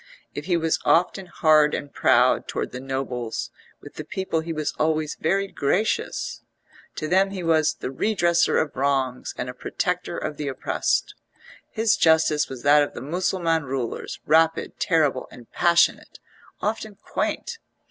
If 0.33 0.45
he 0.45 0.57
was 0.57 0.79
often 0.83 1.27
hard 1.27 1.75
and 1.75 1.93
proud 1.93 2.47
towards 2.47 2.71
the 2.71 2.79
nobles, 2.79 3.51
with 3.81 3.97
the 3.97 4.03
people 4.03 4.39
he 4.39 4.51
was 4.51 4.73
always 4.79 5.13
very 5.13 5.47
gracious; 5.47 6.41
to 6.95 7.07
them 7.07 7.29
he 7.29 7.43
was 7.43 7.75
the 7.75 7.91
redressor 7.91 8.57
of 8.59 8.75
wrongs 8.75 9.35
and 9.37 9.47
a 9.47 9.53
protector 9.53 10.17
of 10.17 10.37
the 10.37 10.47
oppressed; 10.47 11.13
his 11.69 11.95
justice 11.95 12.49
was 12.49 12.63
that 12.63 12.81
of 12.81 12.95
the 12.95 13.01
Mussulman 13.01 13.65
rulers, 13.65 14.19
rapid, 14.25 14.79
terrible 14.79 15.27
and 15.29 15.51
passionate, 15.51 16.17
often 16.61 16.95
quaint. 16.95 17.59